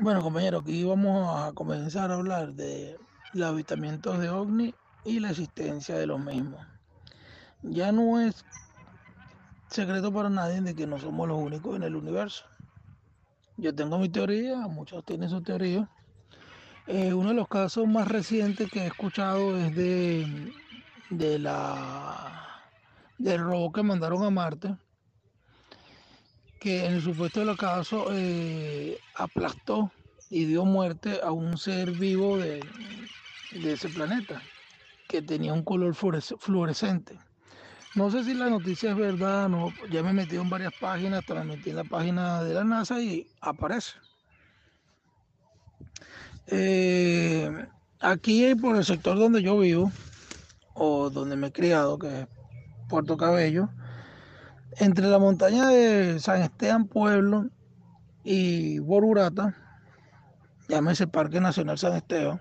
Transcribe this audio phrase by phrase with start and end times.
[0.00, 2.98] Bueno, compañero, aquí vamos a comenzar a hablar de
[3.32, 4.74] los avistamientos de ovni
[5.04, 6.66] y la existencia de los mismos.
[7.62, 8.44] Ya no es
[9.68, 12.44] secreto para nadie de que no somos los únicos en el universo.
[13.56, 15.88] Yo tengo mi teoría, muchos tienen su teoría.
[16.88, 20.52] Eh, uno de los casos más recientes que he escuchado es de,
[21.10, 22.48] de la
[23.16, 24.76] del robo que mandaron a Marte
[26.58, 29.90] que en el supuesto del caso eh, aplastó
[30.30, 32.60] y dio muerte a un ser vivo de,
[33.52, 34.42] ese planeta
[35.08, 37.18] que tenía un color fluorescente.
[37.94, 41.24] No sé si la noticia es verdad, no, ya me he metido en varias páginas,
[41.24, 43.92] transmití en la página de la NASA y aparece.
[46.48, 47.68] Eh,
[48.00, 49.92] aquí por el sector donde yo vivo,
[50.74, 52.28] o donde me he criado, que es
[52.88, 53.68] Puerto Cabello,
[54.78, 57.48] entre la montaña de San Esteban Pueblo
[58.22, 59.54] y Borurata,
[60.68, 62.40] llámese Parque Nacional San Esteban,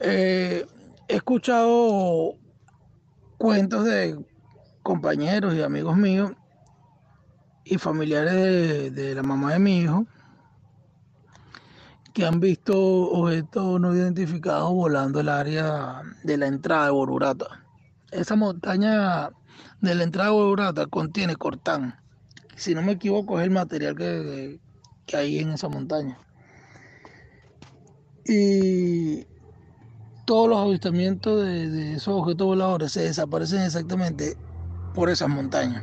[0.00, 0.66] eh,
[1.08, 2.34] he escuchado
[3.38, 4.18] cuentos de
[4.82, 6.32] compañeros y amigos míos
[7.64, 10.06] y familiares de, de, la mamá de mi hijo
[12.14, 17.46] que han visto objetos no identificados volando el área de la entrada de Borurata.
[18.10, 19.30] Esa montaña
[19.80, 21.94] de la entrada de contiene cortán.
[22.56, 24.60] Si no me equivoco, es el material que,
[25.12, 26.18] hay en esa montaña.
[28.24, 29.26] Y
[30.26, 34.36] todos los avistamientos de, esos objetos voladores se desaparecen exactamente
[34.94, 35.82] por esas montañas.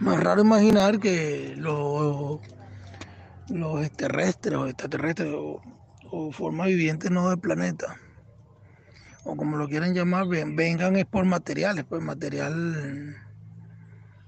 [0.00, 2.40] No raro imaginar que los,
[3.48, 5.60] los extraterrestres o extraterrestres o,
[6.10, 7.98] o formas vivientes no del planeta
[9.26, 13.16] o como lo quieran llamar, vengan es por materiales, pues material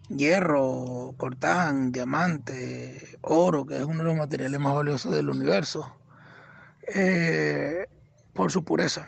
[0.09, 5.97] hierro, cortán, diamante, oro, que es uno de los materiales más valiosos del universo,
[6.95, 7.87] eh,
[8.33, 9.07] por su pureza.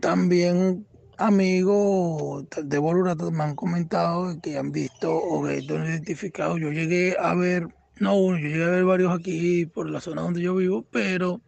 [0.00, 0.86] También
[1.18, 6.58] amigos de Bolurata me han comentado que han visto objetos identificados.
[6.58, 7.68] Yo llegué a ver,
[8.00, 11.40] no yo llegué a ver varios aquí por la zona donde yo vivo, pero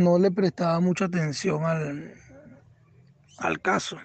[0.00, 2.14] no le prestaba mucha atención al,
[3.38, 3.98] al caso.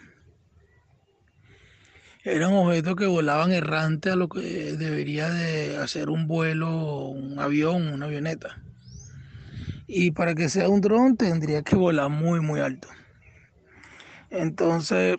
[2.23, 7.87] Eran objetos que volaban errante a lo que debería de hacer un vuelo, un avión,
[7.87, 8.61] una avioneta.
[9.87, 12.87] Y para que sea un dron tendría que volar muy, muy alto.
[14.31, 15.17] Entonces,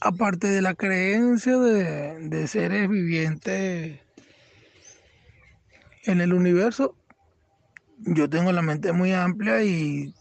[0.00, 4.00] aparte de la creencia de, de seres vivientes
[6.02, 6.96] en el universo,
[7.98, 10.14] yo tengo la mente muy amplia y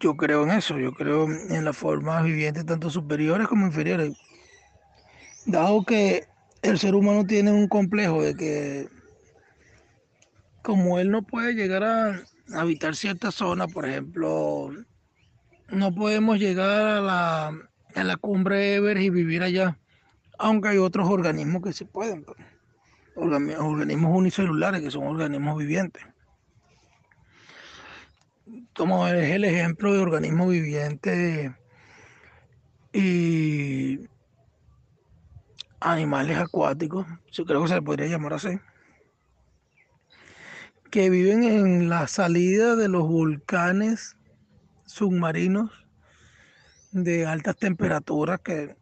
[0.00, 4.16] yo creo en eso, yo creo en las formas vivientes tanto superiores como inferiores.
[5.46, 6.26] Dado que
[6.62, 8.88] el ser humano tiene un complejo de que
[10.62, 12.22] como él no puede llegar a
[12.54, 14.72] habitar cierta zona, por ejemplo,
[15.68, 17.48] no podemos llegar a la,
[17.94, 19.78] a la cumbre Everest y vivir allá,
[20.38, 22.38] aunque hay otros organismos que se pueden, pues.
[23.16, 26.11] organismos unicelulares que son organismos vivientes
[28.76, 31.54] como es el ejemplo de organismo viviente
[32.92, 34.08] y
[35.80, 38.58] animales acuáticos, yo creo que se le podría llamar así,
[40.90, 44.16] que viven en la salida de los volcanes
[44.86, 45.70] submarinos
[46.92, 48.76] de altas temperaturas que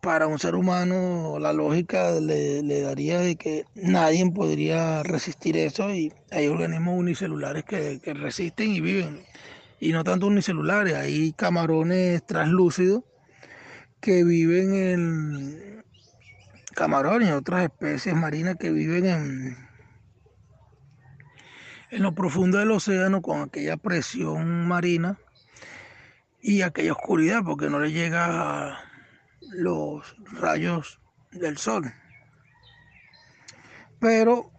[0.00, 6.12] para un ser humano la lógica le, daría de que nadie podría resistir eso y
[6.30, 9.22] hay organismos unicelulares que, resisten y viven.
[9.78, 13.02] Y no tanto unicelulares, hay camarones translúcidos
[14.00, 15.84] que viven en
[16.74, 19.56] camarones y otras especies marinas que viven en,
[21.90, 25.18] en lo profundo del océano con aquella presión marina
[26.40, 28.89] y aquella oscuridad porque no le llega a
[29.40, 31.00] los rayos
[31.32, 31.92] del sol.
[33.98, 34.50] Pero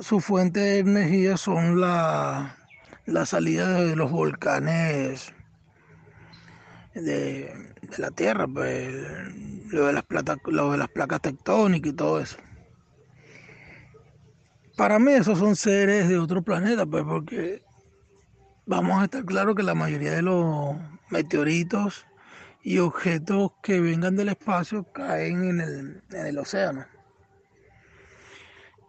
[0.00, 2.56] su fuente de energía son la,
[3.06, 5.32] la salida de los volcanes
[6.94, 8.94] de, la Tierra, pues,
[9.70, 10.04] lo, de las
[10.46, 12.36] lo de las placas tectónicas y todo eso.
[14.76, 17.62] Para mí esos son seres de otro planeta, pues porque
[18.66, 20.76] vamos a estar claros que la mayoría de los
[21.10, 22.06] meteoritos
[22.62, 26.84] y objetos que vengan del espacio caen en el, océano.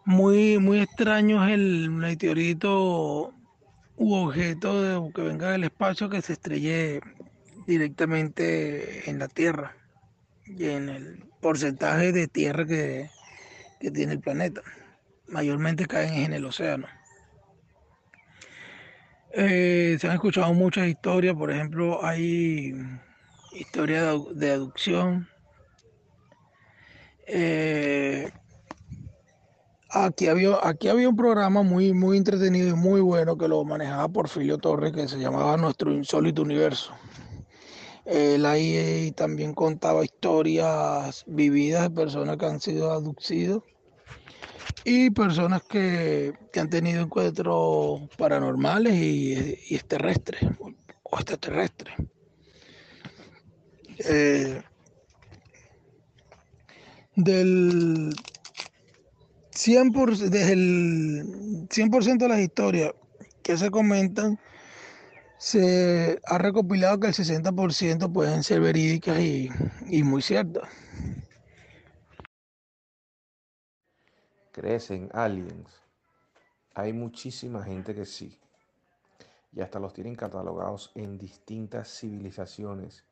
[0.06, 3.34] Muy, muy extraño es el meteorito
[3.96, 7.02] u objeto que venga del espacio que se estrelle
[7.68, 9.76] directamente en la Tierra
[10.46, 13.10] y en el porcentaje de tierra que,
[13.80, 14.62] que tiene el planeta.
[15.28, 16.88] Mayormente caen en el océano.
[19.32, 22.74] Eh, se han escuchado muchas historias, por ejemplo, hay
[23.52, 25.28] historia de, aducción.
[27.28, 28.32] Eh,
[29.90, 34.08] aquí, había, aquí había un programa muy, muy entretenido y muy bueno que lo manejaba
[34.08, 36.94] Porfirio Torres que se llamaba Nuestro Insólito Universo.
[38.06, 43.64] Él ahí también contaba historias vividas de personas que han sido aducidos
[44.84, 50.42] y personas que, han tenido encuentros paranormales y, y extraterrestres
[51.04, 51.96] o extraterrestres.
[54.06, 54.62] Eh,
[57.16, 58.16] del
[59.52, 62.94] 100%, desde el 100% de las historias
[63.44, 64.40] que se comentan,
[65.38, 69.50] se ha recopilado que el 60% pueden ser verídicas y,
[69.88, 70.70] y muy ciertas.
[74.52, 75.82] ¿Crecen aliens?
[76.74, 78.40] Hay muchísima gente que sí.
[79.52, 83.09] Y hasta los tienen catalogados en distintas civilizaciones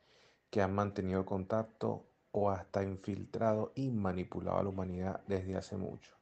[0.49, 6.15] que han mantenido contacto o hasta infiltrado y manipulado a la humanidad desde hace mucho,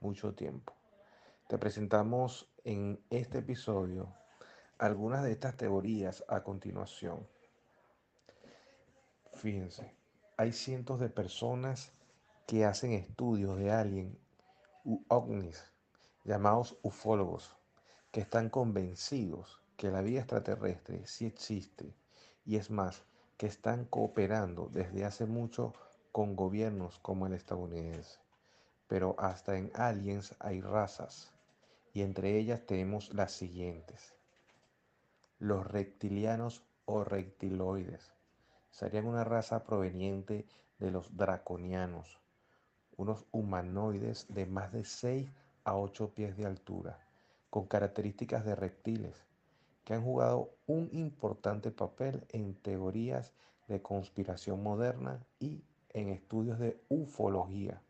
[0.00, 0.74] mucho tiempo.
[1.48, 4.14] Te presentamos en este episodio
[4.78, 7.26] algunas de estas teorías a continuación.
[9.34, 9.94] Fíjense,
[10.36, 11.92] hay cientos de personas
[12.46, 14.18] que hacen estudios de alien
[14.84, 15.64] u ovnis,
[16.24, 17.56] llamados ufólogos,
[18.10, 21.94] que están convencidos que la vida extraterrestre sí existe
[22.44, 23.04] y es más,
[23.40, 25.72] que están cooperando desde hace mucho
[26.12, 28.18] con gobiernos como el estadounidense.
[28.86, 31.32] Pero hasta en aliens hay razas
[31.94, 34.14] y entre ellas tenemos las siguientes.
[35.38, 38.12] Los reptilianos o reptiloides
[38.68, 40.44] serían una raza proveniente
[40.78, 42.20] de los draconianos,
[42.98, 45.30] unos humanoides de más de 6
[45.64, 46.98] a 8 pies de altura,
[47.48, 49.29] con características de reptiles
[49.90, 53.32] que han jugado un importante papel en teorías
[53.66, 57.82] de conspiración moderna y en estudios de ufología.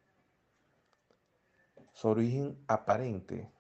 [1.92, 3.50] Su origen aparente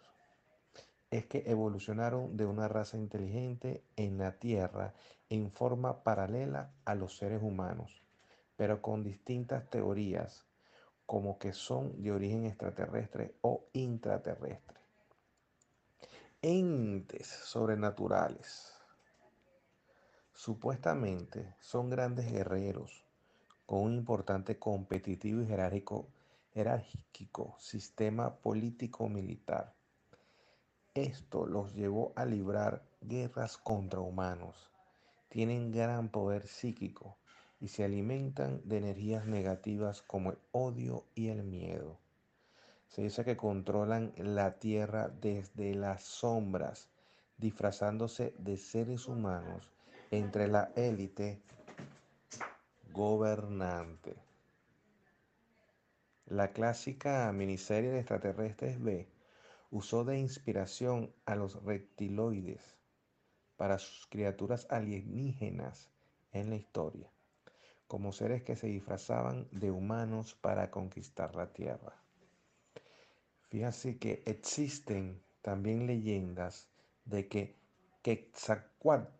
[1.10, 4.94] es que evolucionaron de una raza inteligente en la Tierra
[5.28, 8.02] en forma paralela a los seres humanos,
[8.56, 10.46] pero con distintas teorías
[11.04, 14.79] como que son de origen extraterrestre o intraterrestre
[16.42, 18.72] entes sobrenaturales.
[20.32, 23.04] Supuestamente son grandes guerreros
[23.66, 25.46] con un importante competitivo y
[26.54, 29.74] jerárquico, sistema político-militar.
[30.94, 34.70] Esto los llevó a librar guerras contra humanos.
[35.28, 37.18] Tienen gran poder psíquico
[37.60, 41.98] y se alimentan de energías negativas como el odio y el miedo.
[42.90, 46.90] Se dice que controlan la tierra desde las sombras,
[47.38, 49.70] disfrazándose de seres humanos
[50.10, 51.40] entre la élite
[52.92, 54.16] gobernante.
[56.26, 59.08] La clásica miniserie de extraterrestres B
[59.70, 62.76] usó de inspiración a los reptiloides
[63.56, 65.92] para sus criaturas alienígenas
[66.32, 67.08] en la historia,
[67.86, 71.94] como seres que se disfrazaban de humanos para conquistar la Tierra.
[73.50, 76.68] Fíjate que existen también leyendas
[77.04, 77.56] de que
[78.00, 79.10] Quetzalcoatl,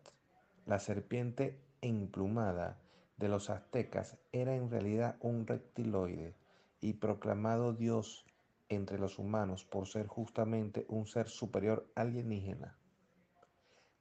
[0.65, 2.79] la serpiente emplumada
[3.17, 6.33] de los aztecas, era en realidad un reptiloide
[6.79, 8.25] y proclamado Dios
[8.69, 12.77] entre los humanos por ser justamente un ser superior alienígena.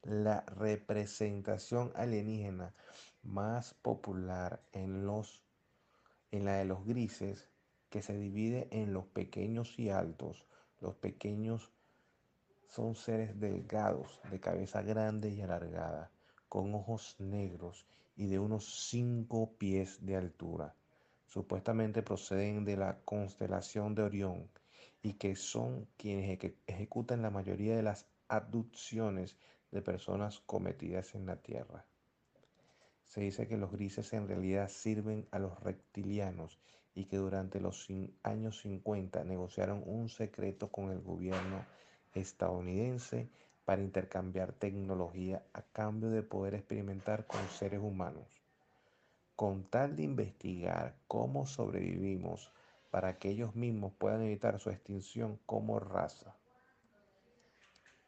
[0.04, 2.72] La representación alienígena
[3.24, 5.42] más popular en, los,
[6.30, 7.49] en la de los grises
[7.90, 10.46] que se divide en los pequeños y altos.
[10.80, 11.70] Los pequeños
[12.68, 16.10] son seres delgados, de cabeza grande y alargada,
[16.48, 17.84] con ojos negros
[18.16, 20.74] y de unos cinco pies de altura.
[21.26, 24.48] Supuestamente proceden de la constelación de Orión
[25.02, 29.36] y que son quienes ejecutan la mayoría de las abducciones
[29.72, 31.84] de personas cometidas en la Tierra.
[33.04, 36.60] Se dice que los grises en realidad sirven a los reptilianos
[36.94, 37.86] y que durante los
[38.22, 41.64] años 50 negociaron un secreto con el gobierno
[42.14, 43.28] estadounidense
[43.64, 48.26] para intercambiar tecnología a cambio de poder experimentar con seres humanos,
[49.36, 52.50] con tal de investigar cómo sobrevivimos
[52.90, 56.34] para que ellos mismos puedan evitar su extinción como raza.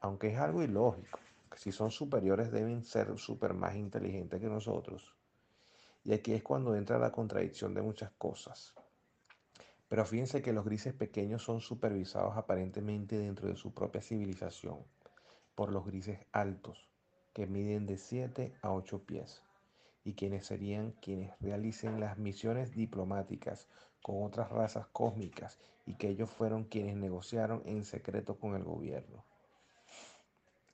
[0.00, 5.14] Aunque es algo ilógico, que si son superiores deben ser súper más inteligentes que nosotros,
[6.04, 8.74] y aquí es cuando entra la contradicción de muchas cosas.
[9.88, 14.78] Pero fíjense que los grises pequeños son supervisados aparentemente dentro de su propia civilización
[15.54, 16.88] por los grises altos,
[17.32, 19.42] que miden de 7 a 8 pies,
[20.04, 23.68] y quienes serían quienes realicen las misiones diplomáticas
[24.02, 29.24] con otras razas cósmicas y que ellos fueron quienes negociaron en secreto con el gobierno.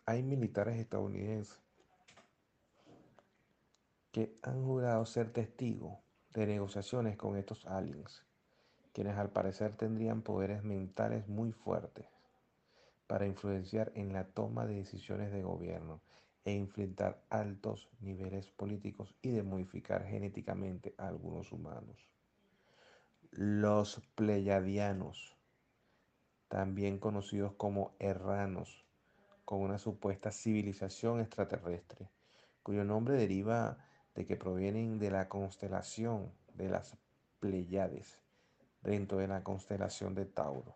[0.07, 1.59] Hay militares estadounidenses
[4.13, 5.99] que han jurado ser testigos
[6.35, 8.25] de negociaciones con estos aliens
[8.99, 12.07] quienes al parecer tendrían poderes mentales muy fuertes
[13.07, 16.01] para influenciar en la toma de decisiones de gobierno
[16.45, 22.09] e influenciar altos niveles políticos y de modificar genéticamente a algunos humanos.
[23.31, 25.37] Los pleyadianos,
[26.49, 28.85] también conocidos como erranos,
[29.45, 32.11] con una supuesta civilización extraterrestre,
[32.65, 33.79] cuyo nombre deriva
[34.19, 36.97] de que provienen de la constelación de las
[37.39, 38.21] Pleiades
[38.83, 40.75] dentro de la constelación de Tauro.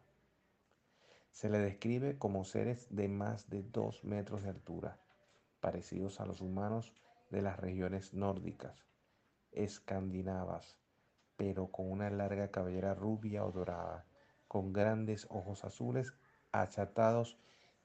[1.32, 5.00] Se le describe como seres de más de 2 metros de altura,
[5.58, 6.92] parecidos a los humanos
[7.30, 8.86] de las regiones nórdicas,
[9.50, 10.78] escandinavas,
[11.36, 14.06] pero con una larga cabellera rubia o dorada,
[14.46, 16.14] con grandes ojos azules
[16.52, 17.36] achatados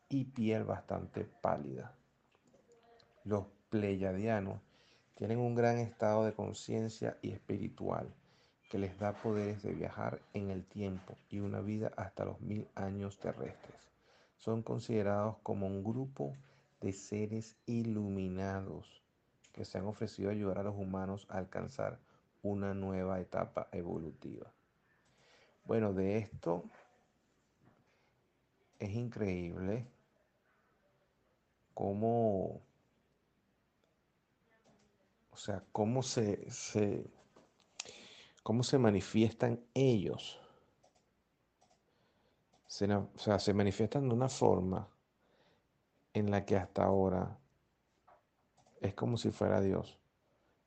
[0.08, 1.96] y piel bastante pálida.
[3.24, 4.67] Los pleyadianos
[5.18, 8.08] tienen un gran estado de conciencia y espiritual
[8.70, 12.68] que les da poderes de viajar en el tiempo y una vida hasta los mil
[12.76, 13.92] años terrestres.
[14.38, 16.36] Son considerados como un grupo
[16.82, 19.02] de seres iluminados
[19.54, 21.98] que se han ofrecido a ayudar a los humanos a alcanzar
[22.44, 24.52] una nueva etapa evolutiva.
[25.66, 26.64] Bueno, de esto
[28.78, 29.88] es increíble
[31.74, 32.62] cómo,
[35.38, 37.06] o sea, cómo se, se
[38.42, 40.40] cómo se manifiestan ellos.
[42.66, 44.90] Se, o sea, se manifiestan de una forma
[46.14, 47.38] en la que hasta ahora
[48.82, 50.00] es como si fuera Dios.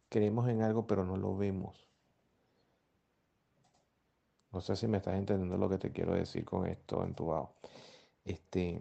[0.08, 1.88] Creemos en algo pero no lo vemos.
[4.52, 7.54] No sé si me estás entendiendo lo que te quiero decir con esto entubado.
[8.24, 8.80] Este,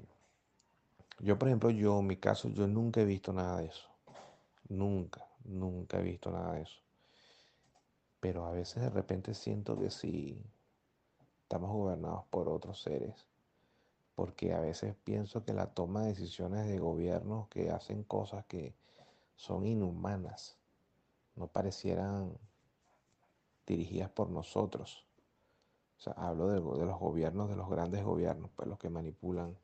[1.18, 3.90] yo, por ejemplo, yo, en mi caso, yo nunca he visto nada de eso.
[4.68, 6.82] Nunca, nunca he visto nada de eso.
[8.20, 10.44] Pero a veces de repente siento que sí
[11.44, 13.26] estamos gobernados por otros seres.
[14.16, 18.76] Porque a veces pienso que la toma de decisiones de gobiernos que hacen cosas que
[19.36, 20.58] son inhumanas
[21.36, 22.38] no parecieran
[23.66, 25.06] dirigidas por nosotros.
[25.98, 29.58] O sea, hablo de, los gobiernos, de los grandes gobiernos, pues los que manipulan,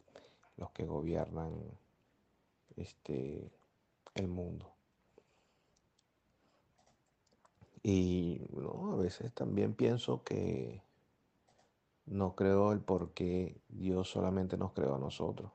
[0.58, 1.54] los que gobiernan
[2.78, 3.52] este,
[4.16, 4.75] el mundo.
[7.88, 8.42] Y
[8.92, 10.82] a veces también pienso que
[12.08, 15.52] no creo el por qué Dios solamente nos creó a nosotros.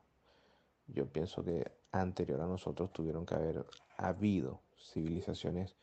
[0.86, 5.74] Yo pienso que anterior a nosotros tuvieron que haber habido civilizaciones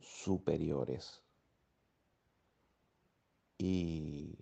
[0.00, 1.20] superiores.
[3.58, 4.38] Y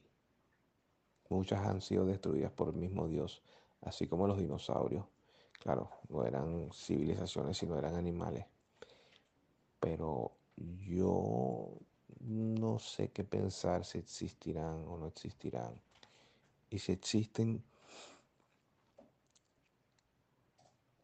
[1.31, 3.43] muchas han sido destruidas por el mismo Dios,
[3.81, 5.07] así como los dinosaurios.
[5.59, 8.45] Claro, no eran civilizaciones, sino eran animales.
[9.81, 11.71] Pero yo
[12.21, 15.81] no sé qué pensar si existirán o no existirán.
[16.71, 17.63] Y si existen,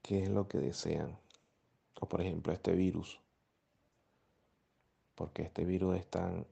[0.03, 1.19] ¿qué es lo que desean?
[2.01, 3.21] O por ejemplo este virus.
[5.15, 6.47] Porque este virus es tan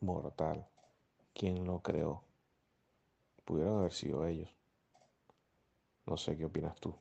[0.00, 0.68] mortal.
[1.34, 2.22] ¿Quién lo creó?
[3.44, 4.50] Pudieron haber sido ellos.
[6.06, 6.94] No sé qué opinas tú.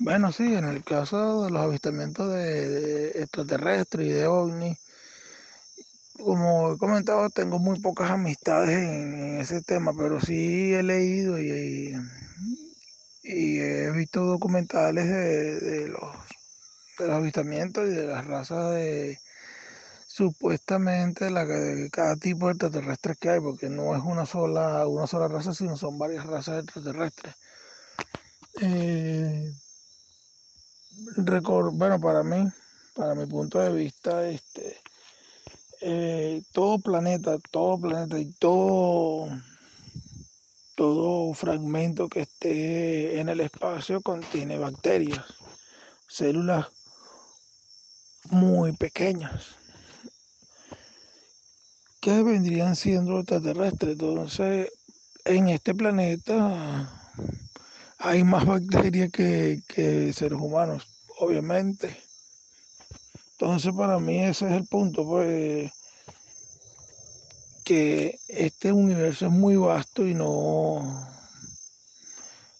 [0.00, 4.78] Bueno, sí, en el caso de los avistamientos de, extraterrestres y de ovnis,
[6.18, 11.94] como he comentado, tengo muy pocas amistades en, ese tema, pero sí he leído y,
[13.24, 16.16] he visto documentales de, los,
[16.98, 19.18] de los avistamientos y de las razas de
[20.06, 25.06] supuestamente la, de cada tipo de extraterrestres que hay, porque no es una sola, una
[25.06, 27.34] sola raza, sino son varias razas extraterrestres.
[28.60, 29.52] Eh,
[31.72, 32.48] bueno, para mí,
[32.94, 34.76] para mi punto de vista, este,
[35.80, 39.28] eh, todo planeta, todo planeta y todo,
[40.74, 45.24] todo fragmento que esté en el espacio contiene bacterias,
[46.08, 46.66] células
[48.30, 49.56] muy pequeñas
[52.00, 53.92] que vendrían siendo extraterrestres.
[53.92, 54.72] Entonces,
[55.24, 56.88] en este planeta
[57.98, 59.62] hay más bacterias que,
[60.14, 60.86] seres humanos,
[61.18, 61.96] obviamente.
[63.32, 65.72] Entonces para mí ese es el punto, pues
[67.64, 71.06] que este universo es muy vasto y no,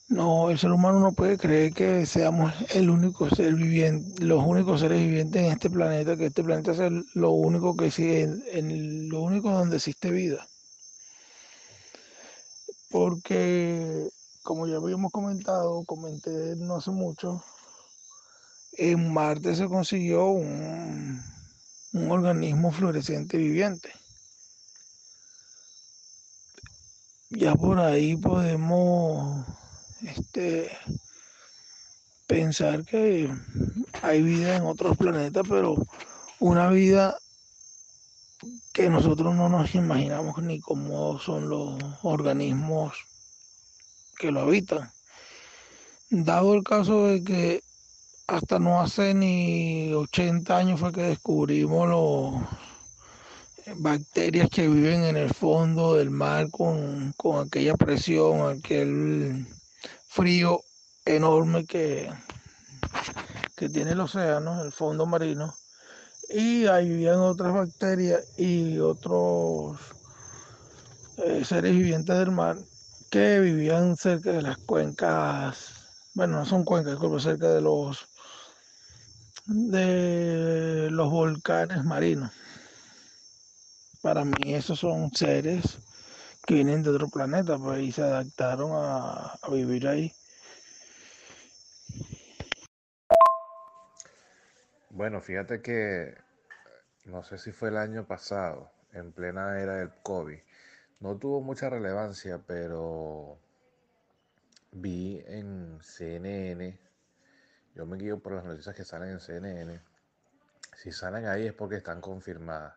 [0.09, 4.81] no, el ser humano no puede creer que seamos el único ser viviente, los únicos
[4.81, 9.23] seres vivientes en este planeta, que este planeta es lo único que sigue, en lo
[9.23, 10.47] único donde existe vida.
[12.91, 14.09] Porque,
[14.49, 17.45] como ya habíamos comentado, comenté no hace mucho,
[18.73, 21.23] en Marte se consiguió un,
[21.93, 23.93] un organismo fluorescente viviente.
[27.29, 29.45] Ya por ahí podemos
[30.01, 30.71] este,
[32.27, 33.31] pensar que
[34.01, 35.77] hay vida en otros planetas, pero
[36.39, 37.19] una vida
[38.73, 43.08] que nosotros no nos imaginamos ni cómo son los organismos
[44.19, 44.91] que lo habitan.
[46.11, 47.63] Dado el caso de que
[48.27, 52.43] hasta no hace ni 80 años fue que descubrimos
[53.67, 59.47] las bacterias que viven en el fondo del mar con, con aquella presión, aquel
[60.09, 60.61] frío
[61.07, 62.11] enorme que,
[63.57, 65.55] que tiene el océano, el fondo marino,
[66.29, 69.79] y habían otras bacterias y otros
[71.19, 72.59] eh, seres vivientes del mar
[73.11, 75.75] que vivían cerca de las cuencas,
[76.15, 78.09] bueno, no son cuencas, como cerca de los
[79.47, 82.33] de los volcanes marinos.
[84.03, 85.81] Para mí esos son seres
[86.47, 90.13] que vienen de otro planeta pues, y se adaptaron a vivir ahí.
[94.91, 96.15] Bueno, fíjate que
[97.05, 100.39] no sé si fue el año pasado, en plena era del COVID,
[101.01, 103.39] no tuvo mucha relevancia, pero
[104.73, 106.79] vi en CNN,
[107.75, 109.81] yo me guío por las noticias que salen en CNN,
[110.77, 112.75] si salen ahí es porque están confirmadas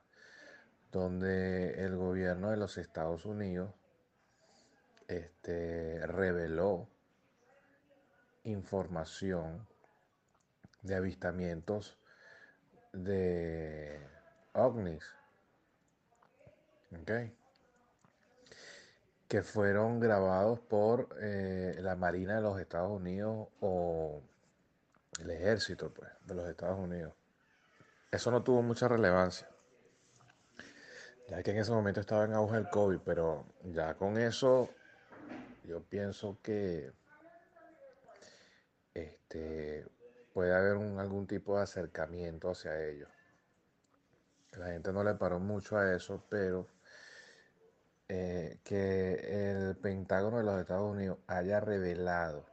[0.92, 3.74] donde el gobierno de los Estados Unidos
[5.08, 6.90] este, reveló
[8.44, 9.68] información
[10.82, 11.98] de avistamientos
[12.92, 14.00] de
[14.54, 15.04] ovnis,
[17.02, 17.34] okay,
[19.32, 24.22] que fueron grabados por eh, la Marina de los Estados Unidos o
[25.22, 27.14] el ejército pues, de los Estados Unidos.
[28.12, 29.48] Eso no tuvo mucha relevancia
[31.30, 34.70] ya que en ese momento estaba en auge el COVID, pero ya con eso
[35.64, 36.92] yo pienso que
[38.94, 39.88] este,
[40.34, 43.10] puede haber algún tipo de acercamiento hacia ellos.
[44.58, 46.68] La gente no le paró mucho a eso, pero
[48.14, 52.46] eh, que el Pentágono de los Estados Unidos haya revelado,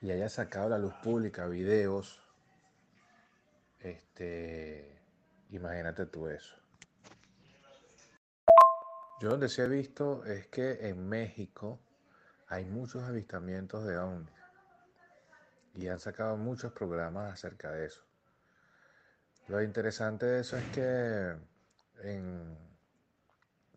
[0.00, 2.22] Y haya sacado a la luz pública videos,
[3.80, 5.02] este,
[5.50, 6.54] imagínate tú eso.
[9.20, 11.80] Yo donde sí he visto es que en México
[12.46, 14.30] hay muchos avistamientos de ovnis
[15.74, 18.04] y han sacado muchos programas acerca de eso.
[19.48, 21.36] Lo interesante de eso es que
[22.04, 22.75] en,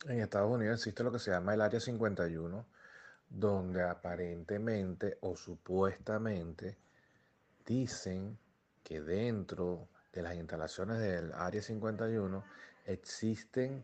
[0.06, 2.66] en Estados Unidos existe lo que se llama el Área 51,
[3.30, 6.78] donde aparentemente o supuestamente
[7.66, 8.38] dicen
[8.84, 12.44] que dentro de las instalaciones del Área 51
[12.86, 13.84] existen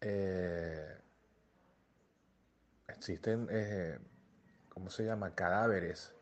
[0.00, 0.98] eh,
[2.88, 3.98] existen, eh,
[4.68, 5.34] ¿cómo se llama?
[5.34, 6.12] Cadáveres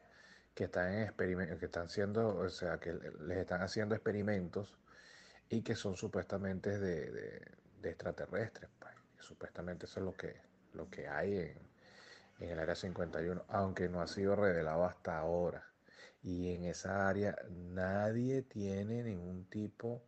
[0.55, 4.79] que están en que están siendo, o sea, que les están haciendo experimentos
[5.49, 7.43] y que son supuestamente de,
[7.83, 8.71] extraterrestres.
[9.23, 9.29] Pues.
[9.29, 10.35] Supuestamente eso es lo que,
[10.75, 11.59] lo que hay en,
[12.41, 15.65] en el área 51, aunque no ha sido revelado hasta ahora.
[16.25, 20.03] Y en esa área nadie tiene ningún tipo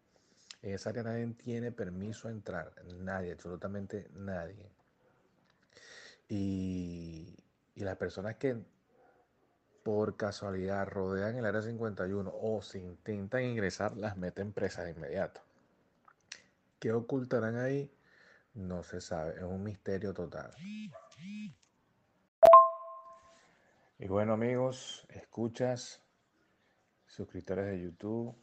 [0.63, 4.73] en esa área nadie tiene permiso a entrar, nadie, absolutamente nadie.
[6.27, 7.37] Y,
[7.77, 8.57] las personas que
[9.83, 15.43] por casualidad rodean el área 51 o se intentan ingresar, las meten presas de inmediato.
[16.79, 17.91] ¿Qué ocultarán ahí?
[18.55, 20.55] No se sabe, es un misterio total.
[23.99, 26.01] Y bueno amigos, escuchas,
[27.07, 28.37] suscriptores de YouTube,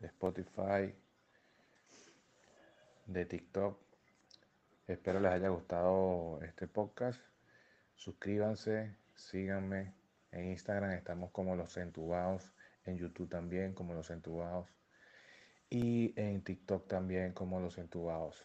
[0.00, 0.94] de Spotify,
[3.06, 3.78] de TikTok.
[4.88, 7.20] Espero les haya gustado este podcast.
[7.94, 9.94] Suscríbanse, síganme.
[10.32, 12.52] En Instagram estamos como los entubados.
[12.84, 14.68] En YouTube también como los entubados.
[15.70, 18.44] Y en TikTok también como los entubados.